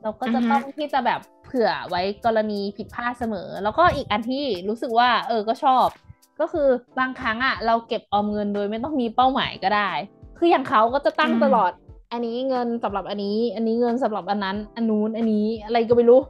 [0.03, 5.87] เราก็จะต้องที่จะแบบเผื่อไว้กรณีผิดพลาดเสมอ แล้วก็อีกอันที่รู้สึกว่า เออก็ชอบ
[6.41, 9.91] ก็คือบางครั้งอะ่ะ เราเก็บออมเงินโดยไม่ต้องมีเป้าหมายก็ได้
[10.39, 11.73] คืออย่างเขาก็จะตั้งตลอด
[12.13, 16.21] อันนี้เงินสำหรับอันนี้ อันนี้เงินสำหรับอันนั้น อันนู้นอันนี้อะไรก็ไม่รู้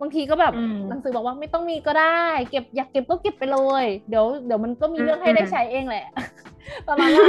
[0.00, 0.52] บางทีก็แบบ
[0.88, 2.20] หนังสือบอกว่าไม่ต้องมีก็ได้
[2.50, 6.06] เก็บอยากเก็บก็เก็บไปเลย เดี๋ยวเดี๋ยวมันก็มีเรื่องให้ได้ใช้เองแหละ
[6.88, 7.26] ประมาณว่า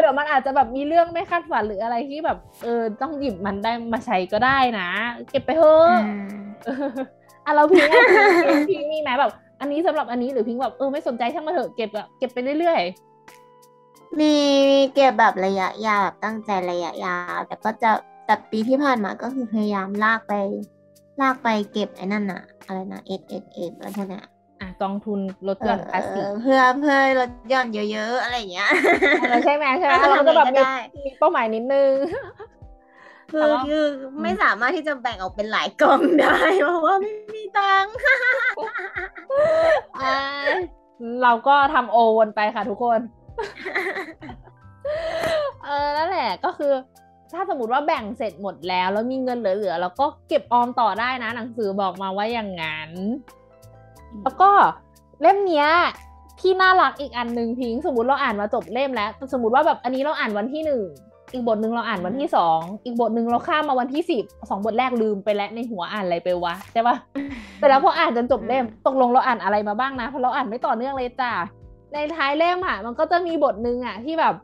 [0.00, 4.88] เดี๋ยวมันอาจจะแบบมีเรื่องไม่คาดฝันหรืออะไรที่แบบ เออต้องหยิบมันได้มาใช้ก็ได้นะ
[5.30, 5.94] เก็บไปเถอะ
[7.44, 7.84] อะเราพิง
[8.68, 12.80] พิงมีไหมแบบ อันนี้สำหรับอันนี้หรือพิงแบบเออไม่สนใจช่างมาเถอะเก็บแบบเก็บไปเรื่อย
[14.18, 14.34] มี
[14.94, 17.90] เก็บแบบระยะยาวแบบตั้งใจระยะยาวแต่ก็จะ
[18.26, 20.34] แต่ปีที่ผ่านมาก็คือพยายามลากไป
[21.20, 24.20] ลากไปเก็บไอ้นั่นอะอะไรนะเอสเอสเอสอะไรพวกนี้
[24.60, 28.70] อะกองทุนลดหย่อนภาษีเพื่อเพื่อลดหย่อนเยอะๆอะไรอย่างเงี้ย
[29.44, 31.92] ใช่ไหมใช่ไหมเราก็แบบมีเป้าหมายนิดนึง
[33.32, 33.84] คือคือ
[34.22, 37.94] ไม่สามารถที่จะแบ่งออกเป็นหลายกองได้ เพราะว่าไม่มีตังค์
[41.22, 43.00] เราก็ทำโอวนไปค่ะทุกคน
[45.64, 46.72] เออนั่นแหละก็คือ
[47.32, 52.90] ถ้าสมมติว่าแบ่งเสร็จหมดแล้ว แล้วมีเงินเหลือๆแล้วก็เก็บออมต่อได้นะ หนังสือบอกมาว่าอย่างนั้น
[54.22, 54.50] แล้วก็
[55.20, 55.68] เล่มเนี้ย
[56.40, 60.82] ที่น่ารักอีกอันหนึ่งพิง สมมติเราอ่านมาจบเล่มแล้ว สมมติว่าแบบอันนี้เราอ่านวันที่หนึ่ง
[61.32, 66.96] อีกบทหนึ่งเราอ่านวันที่สองอีกบทหนึ่งเราข้ามมาวันที่สิบสองบทแรกลืมไปแล้วในหัวอ่านอะไรไปวะใช่ปะ
[67.58, 71.32] แต่แล้วพออ่านจนจบเล่มตกลงเราอ่านอะไรมาบ้างนะเพราะเราอ่านไม่ต่อเนื่องเลยจ้า
[71.94, 74.34] ในท้ายเล่มอะ มันก็จะมีบทหนึ่งอะ ที่แบบ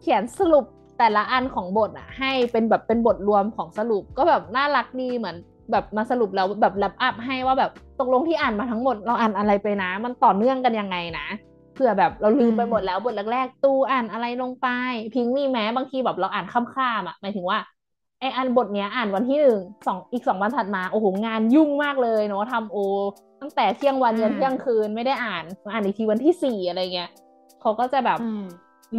[0.00, 0.64] เขียนสรุป
[0.98, 5.36] แต่ละอันของบทอะ ให้เป็นแบบเป็นบทรวมของสรุปก็แบบน่ารักดีเหมือน
[5.70, 11.26] แบบมาสรุปแล้วแบบแลปอัพให้ว่าแบบตกลงที่อ่านมาทั้งหมดเราอ่านอะไรไปนะ มันต่อเนื่องกันยังไงนะ
[11.74, 14.68] เผื่อแบบเราลืมไปหมดแล้วบทแรกๆ ตู้อ่านอะไรลงไป
[15.14, 17.58] พิงมีแม้บางทีแบบเราอ่านข้ามๆอะหมายถึงว่า
[18.24, 22.78] ไออันบทเนี้ยอ่านวันที่หนึ่งสองอีกสองวันถัดมาโอ้โหงานยุ่งมากเลยเนาะทำโอ
[23.40, 27.10] ตั้งแต่เที่ยงวันยันเที่ยงคืนไม่ได้อ่านมาอ่านอีกทีวันที่สี่อะไรเงี้ย
[27.60, 28.18] เขาก็จะแบบ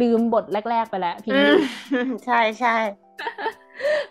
[0.00, 1.34] ลืมบทแรก ๆ ไปแล้วพิง
[2.24, 2.76] ใช่ใช่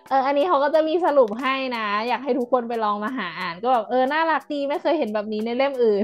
[0.10, 6.04] เอออันนี้เขาก็จะมีสรุปให้นะ อยากให้ทุกคนไปลองมาหาอ่าน ก็แบบเออน่ารักดีไม่เคยเห็นแบบนี้ในเล่มอื่น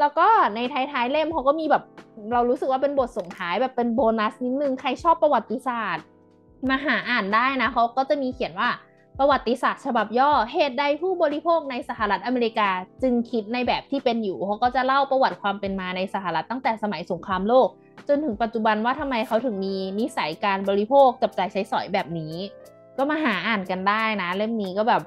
[0.00, 1.82] แล้วก็ในท้ายๆเล่มเขาก็มีแบบ
[2.32, 6.04] เรารู้สึกว่าเป็นบทส่งท้ายแบบเป็นโบนัสนิดนึงใครชอบประวัติศาสตร์
[6.68, 8.70] มาหาอ่านได้นะเขาก็จะมีเขียนว่า
[9.18, 12.70] ประวัติศาสตร์ฉบับย่อเหตุใดผู้บริโภคในสหรัฐอเมริกา
[13.02, 17.68] จึงคิดในแบบที่เป็นอยู่เขาก็จะเล่าประวัติความเป็นมาในสหรัฐตั้งแต่สมัยสงครามโลก
[18.08, 22.34] จนถึงปัจจุบันว่าทำไมเขาถึงมีนิสัยการบริโภคจับจ่ายใช้สอยแบบนี้
[22.96, 25.02] ก็มาหาอ่านกันได้นะ เล่มนี้ก็แบบ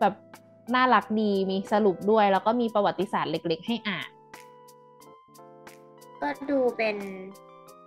[0.00, 0.14] แบบ
[0.74, 4.08] น่ารักดีมีสรุปด้วย แล้วก็มีประวัติศาสตร์เล็ก ๆ ให้อ่าน
[6.20, 6.96] ก็ดูเป็น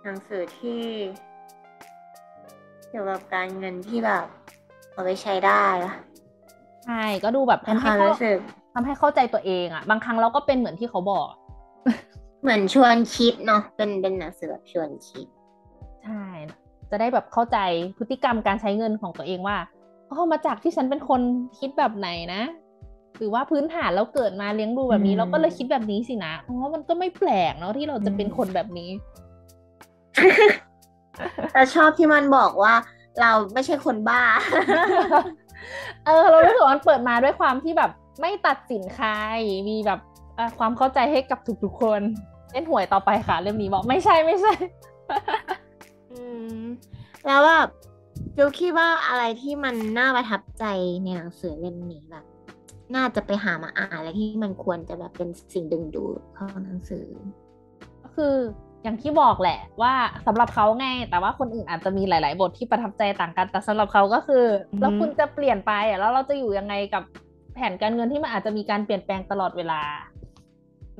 [0.02, 0.82] หนังสือที่
[2.90, 4.24] เกี่ยวกับการเงินที่แบบ
[4.92, 5.94] เอาไปใช้ได้อะ
[6.86, 8.08] ใช่ก็ดูแบบทำให้เขา
[8.74, 11.28] ทำให้เข้าใจตัวเองอะบางครั้งเราก็เป็นเหมือนที่เขาบอก
[12.42, 15.26] เหมือนชวนคิดเนาะเป็นเป็นหนังสือแบบชวนคิด
[16.04, 16.24] ใช่
[16.90, 17.58] จะได้แบบเข้าใจ
[17.98, 19.56] พฤติกรรมการใช้เงินของตัวเองว่า
[20.10, 21.20] อ๋อมาจากที่ฉันเป็นคน
[21.58, 22.42] คิดแบบไหนนะ
[23.18, 28.90] หรือว่าพื้นฐานเราเกิดมาเลี้ยงดูแบบนี้ เราก็เลยคิดแบบนี้สินะ อ๋อ มันก็ไม่แปลกเนาะที่เราจะเป็นคนแบบนี้
[31.52, 32.74] แต่ชอบที่มันบอกว่า
[33.20, 34.22] เราไม่ใช่คนบ้า
[36.04, 39.08] เออ เรารู้สึกว่ามันเปิดมาด้วยความที่แบบไม่ตัดสินใคร
[39.68, 40.00] มีแบบ
[40.58, 42.00] ความเข้าใจให้กับทุกๆคน
[42.52, 44.52] เล่นหวยต่อไปค่ะ เรื่องนี้บอกไม่ใช่ไม่ใช่
[47.26, 47.68] แล้วแบบ
[48.36, 50.64] จูคิดว่าอะไรที่มันน่าประทับใจ
[51.04, 52.24] ในหนังสือเล่มนี้แบบ
[52.94, 57.06] น่าจะไปหามาอ่านอะไรที่มันควรจะแบบเป็นสิ่งดึงดูดของหนังสือ
[58.02, 58.36] ก็คือ
[58.82, 59.92] อย่างที่บอกแหละว่า
[60.26, 64.44] สำหรับเขาไง แต่ว่าคนอื่นอาจจะมีหลาย ๆ บทที่ประทับใจต่างกัน แต่สำหรับเขาก็คือ
[64.80, 67.02] แล้วคุณจะเปลี่ยนไปอะแล้วเราจะอยู่ยังไงกับ
[67.54, 69.80] แผนการเงินที่มันอาจจะมีการเปลี่ยนแปลงตลอดเวลา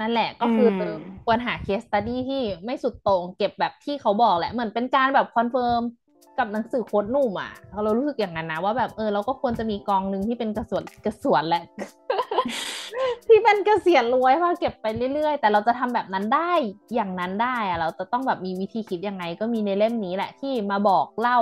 [0.00, 0.68] นั่นแหละก็คือ
[1.24, 5.82] ควรหา case study ที่ไม่สุดโต่งเก็บแบบที่เขาบอกแหละ เหมือนเป็นการแบบ confirm
[6.38, 7.52] กับหนังสือโค้ดหนุ่มอะ
[7.84, 11.62] เรารู้สึกอย่างนั้นนะว่าแบบเออเราก็ควรจะมีกองหนึ่งที่เป็นกระสวนกระสวนแหละ
[13.30, 16.52] ที่เป็นเกษียณรวยมาเก็บไปเรื่อยๆ แต่เราจะทำแบบนั้นได้
[16.94, 21.38] อย่างนั้นได้อะเราจะต้องแบบมีวิธีคิดยังไงก็มีในเล่มนี้แหละที่มาบอกเล่า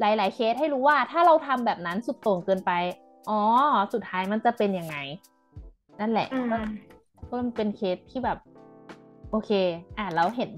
[0.00, 2.72] หลาย ๆ เคสให้รู้ว่าถ้าเราทำแบบนั้นสุดโต่งเกินไป
[3.30, 3.40] อ๋อ
[3.92, 4.96] สุดท้ายมันจะเป็นยังไง
[6.00, 6.28] นั่นแหละ
[7.28, 8.38] ก็มันเป็นเคสที่แบบ
[9.30, 9.50] โอเค
[9.98, 10.50] อ่านแล้วเห็น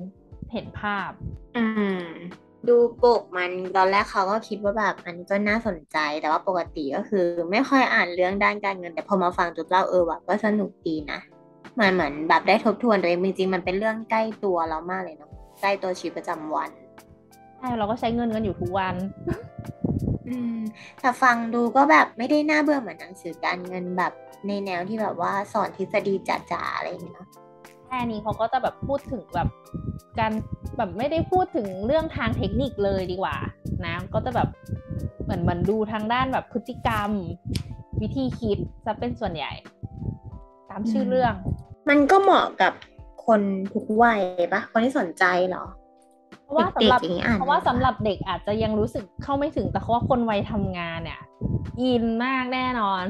[0.53, 1.11] เห็นภาพ
[1.57, 1.65] อื
[1.99, 2.05] ม
[2.69, 11.19] ดูปกมันตอนแรกเขาก็คิดว่าแบบอันนี้ก็น่าสนใจแต่ว่าปกติก็คือ ไม่ค่อยอ่านเรื่องด้านการเงิน แต่พอมาฟังจุดเล่าเออว่ะก็สนุกดีนะ
[11.79, 16.71] มันเหมือนแบบได้ทบทวนตัวเองจริงๆมันเป็นเรื่องใกล้ตัวเรามากเลยเนาะใกล้ตัวชีวิตประจำวัน
[17.59, 18.95] ใช่เราก็ใช้เงินกันอยู่ทุกวัน
[20.29, 20.59] อืม
[21.01, 24.13] แต่ฟังดูก็แบบไม่ได้น่าเบื่อเหมือนหนังสือการเงินแบบ
[24.49, 29.49] ในแนวที่แบบว่าสอนทฤษฎีจ๋าๆอะไรอย่างเงี้ยแค่นี้เขาก็จะแบบพูดถึงแบบ
[30.19, 30.33] การ
[30.77, 33.37] แบบไม่ได้พูดถึงเรื่องทางเทคนิคเลยดีกว่า
[33.87, 34.49] นะ ก็จะแบบ
[35.25, 37.11] เหมือนมันดูทางด้านแบบพฤติกรรม
[38.01, 39.53] วิธีคิดจะเป็นส่วนใหญ่
[40.71, 41.35] ตามชื่อเรื่อง
[41.89, 42.73] มันก็เหมาะกับ
[43.27, 43.41] คน
[43.73, 44.21] ทุกวัย
[44.53, 45.65] ปะคนที่สนใจเหรอ
[46.43, 47.01] เพราะว่าสำหรับ
[47.39, 51.21] เพราะว่าสำหรับเด็กอาจจะยังรู้สึกเข้าไม่ถึงแต่เขาว่าคนวัยทำงานเนี่ย
[51.81, 53.05] อินมากแน่นอน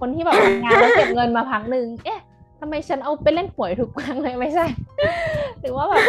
[0.00, 2.20] คนที่แบบทำงานแล้วเก็บเงินมาพักหนึ่งเอ๊ะ
[2.60, 4.66] ทำไมฉันเอาไปเล่นหวยทุกครั้งเลยไม่ใช่
[5.60, 6.02] หรือว่าแบบ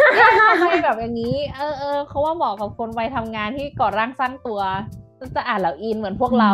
[0.60, 4.60] ทำไมแบบอย่างนี้ เออเออเขาว่าเหมาะกับคนวัยทำงานที่ก่อร่างสร้างตัว
[5.36, 6.50] จะอ่านแล้วอินเหมือนพวกเรา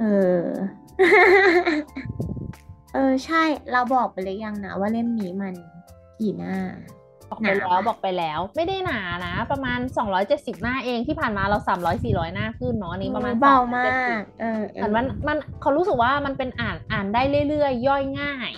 [0.00, 0.04] เอ
[0.38, 0.40] อ
[2.94, 5.54] เออใช่ เราบอกไปเลยยังนะว่าเล่มนี้มัน
[6.20, 6.56] กี่หน้า
[7.30, 13.84] บอกไปแล้วบอกไปแล้ว ไม่ได้หนานะ ประมาณสองร้อยเจ็ดสิบหน้าเองที่ผ่านมาเราสามร้อยสี่ร้อยหน้าขึ้นเนาะนี้ประมาณเบามา
[14.18, 18.50] กเออแต่มันมันเขารู้สึกว่ามันเป็นอ่านอ่านได้เรื่อยๆ ย่อยง่าย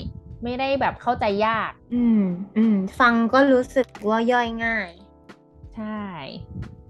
[0.44, 2.22] ไม่ได้แบบเข้าใจยาก อืม
[2.56, 4.90] อืมฟังก็รู้สึกว่าย่อยง่าย
[5.76, 6.02] ใช่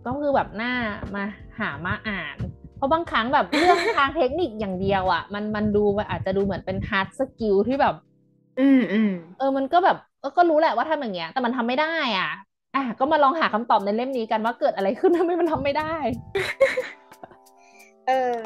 [0.06, 0.72] ก็คือแบบน่า
[1.14, 1.24] มา
[1.58, 2.36] หามาอ่าน
[2.76, 7.94] เพราะบางครั้งแบบเรื่องทางเทคนิคอย่างเดียวอะ่ะ มันมันดูอาจจะดูเหมือนเป็น hard skill ที่แบบ
[8.60, 9.98] อืมอืมเออมันก็แบบ
[10.36, 12.30] ก็รู้แหละว่าทำอย่างเงี้ย แต่มันทำไม่ได้อะ
[12.76, 15.94] อะ ก็มาลองหาคำตอบในเล่มนี้กันว่าเกิดอะไรขึ้นทำไมมันทำไม่ได้
[18.08, 18.42] เออ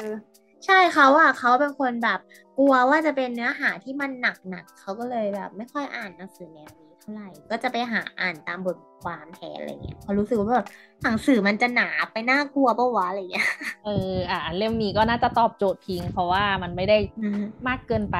[0.65, 2.19] ใช่เขาอะเขาเป็นคนแบบ
[2.57, 10.67] กลัวว่าจะเป็นเนื้อหาที่มันหนักหนักเขาก็เลยแบบ ไม่ค่อยอ่านหนังสือแนวนี้ เท่าไหร่ ก็จะไปหาอ่านตามบทความแทนอะไรเงี้ยเพราะรู้สึกว่าแบบ
[11.03, 13.47] หนังสือมันจะหนาไปน่ากลัวปะวะอะไรเงี้ย
[13.83, 18.17] เออ อ่านเล่มนี้ก็น่าจะตอบโจทย์พิง เพราะว่ามันไม่ได้อืมมากเกินไป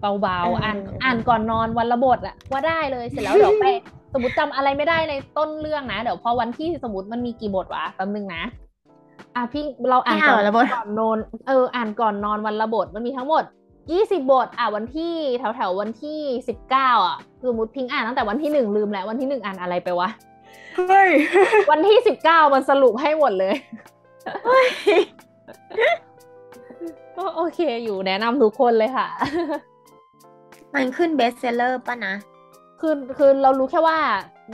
[0.00, 3.64] เบาเออๆอ่านเอออ่านก่อนนอนวันละบทอะว่าได้เลยเสร็จแล้วเดี๋ยวไป
[4.12, 8.42] สมมติจำอะไรไม่ได้ในต้นเรื่องนะ เดี๋ยวพอวันที่สมมติมันมีกี่บทวะแป๊บนึงนะ
[9.34, 13.44] อะพี่เราอ่านให้ก่อ่าอนนวันละบทก่อนนอน เออ อ่านก่อนนอนวันละบทมันมีทั้งหมด
[13.90, 16.18] ยี่สิบบทอะวันที่แถวแถวๆวันที่
[16.48, 17.16] สิบเก้าอะ
[17.48, 20.08] สมมติพิงอ่านตั้งแต่วันที่หนึ่งลืมแล้ววันที่หนึ่งอ่านอะไรไปวะ
[20.76, 21.10] เฮ้ย
[21.70, 23.54] วันที่สิบเก้ามันสรุปให้หมดเลย
[27.16, 29.08] ก็โอเคอยู่แนะนำทุกคนเลยค่ะ
[30.74, 32.14] มันขึ้น best seller ป่ะนะ
[32.80, 33.98] คือคือเรารู้แค่ว่า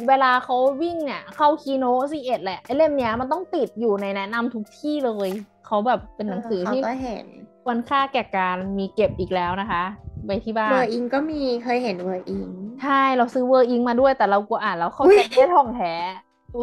[0.08, 5.30] เวลาเขาวิ่งเนี่ย เข้าคิโนะ ซีเอ็ดแหละไอ้เล่มเนี้ยมันต้องติดอยู่ในแนะนำทุกที่เลย
[5.66, 7.26] เขาแบบเป็นหนังสือเขาที่ก็เห็น
[7.70, 9.84] ควรค่าแก่การมีเก็บอีกแล้วนะคะ
[10.26, 12.48] ไปที่บ้าเวอนร์อิงก็มีเคยเห็นเวอร์อิง
[12.82, 15.92] ใช่เราซื้อเวอร์อิงมาด้วยแต่เรากลัวอ่านแล้วเข้าอุ๊ใจยไม่ท่องแท้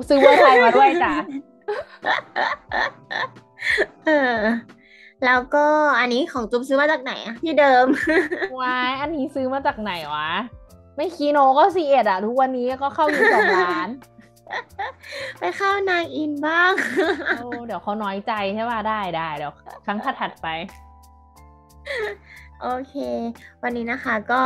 [0.10, 1.14] ซื้อเวอร์ไทยมาด้วยจ้ะ
[4.06, 4.40] เออ
[5.26, 5.66] แล้วก็
[6.00, 7.86] อันนี้ของจุ๊บซื้อมาจากไหนอะที่เดิม
[8.62, 10.30] ว้ายอันนี้ซื้อมาจากไหนวะ
[10.96, 13.90] ไม่คีโนก็ซีเอ็ดอะทุกวันนี้ก็เข้าอยู่สองล้าน
[15.40, 16.74] ไปเข้านายอินบ้าง
[17.38, 19.54] โอ้เดี๋ยวเขาน้อยใจใช่ป่ะได้ได้เดี๋ยว
[19.86, 20.48] ครั้งถัดๆไป
[22.62, 22.96] โอเค
[23.64, 24.44] วันนี้นะคะก็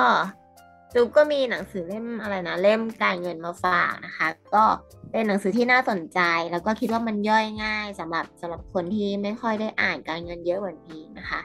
[0.93, 4.63] จุ๊บก็มีหนังสือเล่มอะไรนะ เล่มการเงินมาฝากนะคะ ก็
[5.11, 6.19] เป็นหนังสือที่น่าสนใจ
[6.51, 11.41] แล้วก็คิดว่ามันย่อยง่ายสำหรับสำหรับคนที่ไม่ค่อยได้อ่านการเงินเยอะเหมือนพีนะคะ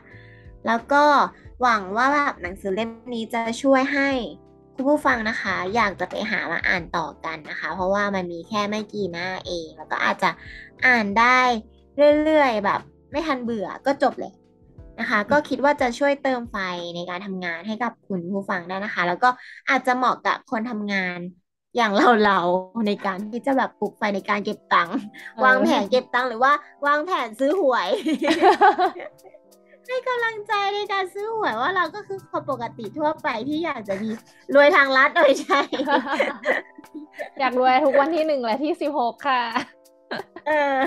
[0.67, 1.05] แล้วก็
[1.63, 4.11] หวังว่าแบบหนังสือเล่มนี้จะช่วยให้
[4.75, 10.31] คุณผู้ฟังนะคะ อยากจะไปหามาอ่านต่อกันนะคะ เพราะว่ามันมีแค่ไม่กี่หน้าเอง แล้วก็อาจจะ
[10.87, 11.41] อ่านได้
[12.25, 12.81] เรื่อยๆแบบ
[13.11, 14.33] ไม่ทันเบื่อก็จบเลย
[15.01, 16.57] นะคะ ก็คิดว่าจะช่วยเติมไฟ
[16.97, 19.29] ในการทำงานให้กับคุณผู้ฟังได้นะคะ แล้วก็
[19.71, 21.19] อาจจะเหมาะกับคนทำงาน
[21.77, 21.93] อย่าง
[22.25, 24.97] เราๆในการที่จะแบบปลุกไฟในการเก็บตังค์
[25.35, 26.53] เออวางแผนเก็บตังค์หรือว่า
[26.87, 27.89] วางแผนซื้อหวย
[29.87, 34.11] ให้กำลังใจในการซื้อหวยว่าเราก็คือคนปกติทั่วไปที่อยากจะมี
[34.55, 35.61] รวยทางลัดโดยใช่
[37.41, 39.43] อยากรวยทุกวันที่หนึ่งและที่สิบหกค่ะ
[40.47, 40.79] เออ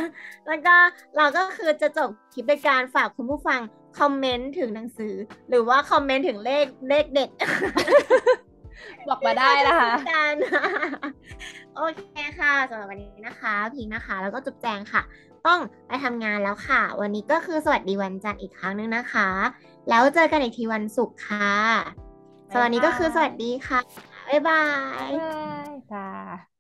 [0.48, 0.76] แล้วก็
[1.18, 3.60] เราก็คือจะจบคลิปด้วยการฝากคุณผู้ฟัง
[4.00, 5.14] คอมเมนต์ถึงหนังสือ
[5.50, 7.30] หรือว่าคอมเมนต์ถึงเลขเลขเด็ด
[9.08, 10.36] บอกมาได้นะคะกัน
[11.76, 12.02] โอเค
[12.40, 15.02] ค่ะสำหรับวันนี้นะคะ พิงค์นะคะ แล้วก็จุ๊บแจงค่ะ
[15.48, 19.30] ต้องไปทำงานแล้วค่ะ วันนี้ก็คือสวัสดีวันจันทร์อีกครั้งหนึงนะคะ
[19.90, 21.52] แล้วเจอกันอีกทีวันศุกร์ค่ะ
[22.52, 23.80] สำหรับวันนี้ก็คือสวัสดีค่ะ
[24.30, 24.64] บ๊ายบา
[25.08, 25.12] ย
[25.92, 26.57] ค่ะ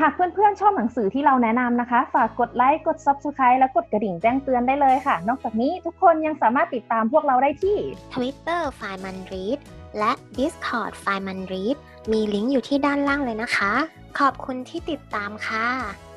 [0.00, 7.76] หากเพื่อนๆ ชอบหนังสือที่เราแนะนำนะคะ ฝากกดไลค์ กด Subscribe และกดกระดิ่งแจ้งเตือนได้เลยค่ะ นอกจากนี้ทุกคนยังสามารถติดตามพวกเราได้ที่
[8.14, 9.58] Twitter f i m a n r e a d
[9.98, 11.76] และ Discord f i m a n r e a d
[12.12, 13.72] มีลิงก์อยู่ที่ด้านล่างเลยนะคะ
[14.18, 16.11] ขอบคุณที่ติดตามค่ะ